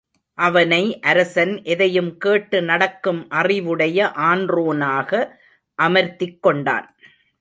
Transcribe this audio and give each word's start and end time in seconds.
அவனை 0.37 0.99
அரசன் 1.01 1.53
எதையும்கேட்டு 1.63 2.61
நடக்கும் 2.61 3.29
அறிவுடைய 3.29 4.11
ஆன்றோனாக 4.11 5.39
அமர்த்திக் 5.79 6.39
கொண்டான். 6.41 6.87